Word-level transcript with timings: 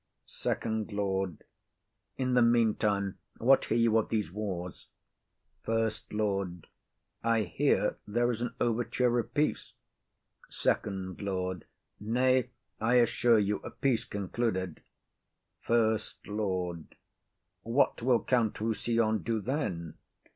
FIRST 0.25 0.91
LORD. 0.93 1.43
In 2.17 2.33
the 2.33 2.41
meantime, 2.41 3.19
what 3.37 3.65
hear 3.65 3.77
you 3.77 3.99
of 3.99 4.09
these 4.09 4.31
wars? 4.31 4.87
SECOND 5.63 6.01
LORD. 6.09 6.67
I 7.23 7.41
hear 7.43 7.99
there 8.07 8.31
is 8.31 8.41
an 8.41 8.55
overture 8.59 9.19
of 9.19 9.31
peace. 9.35 9.73
FIRST 10.49 10.87
LORD. 11.21 11.65
Nay, 11.99 12.49
I 12.79 12.95
assure 12.95 13.37
you, 13.37 13.57
a 13.57 13.69
peace 13.69 14.03
concluded. 14.03 14.81
SECOND 15.67 16.15
LORD. 16.25 16.95
What 17.61 18.01
will 18.01 18.23
Count 18.23 18.55
Rossillon 18.55 19.21
do 19.23 19.39
then? 19.39 19.99